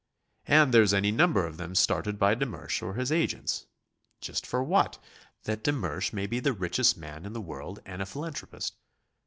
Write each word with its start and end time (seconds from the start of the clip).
And 0.47 0.73
there's 0.73 0.95
any 0.95 1.11
number 1.11 1.45
of 1.45 1.57
them 1.57 1.75
started 1.75 2.17
by 2.17 2.33
de 2.33 2.47
Mersch 2.47 2.81
or 2.81 2.95
his 2.95 3.11
agents. 3.11 3.67
Just 4.19 4.47
for 4.47 4.63
what? 4.63 4.97
That 5.43 5.63
de 5.63 5.71
Mersch 5.71 6.11
may 6.11 6.25
be 6.25 6.39
the 6.39 6.53
richest 6.53 6.97
man 6.97 7.23
in 7.23 7.33
the 7.33 7.39
world 7.39 7.81
and 7.85 8.01
a 8.01 8.07
philanthropist. 8.07 8.73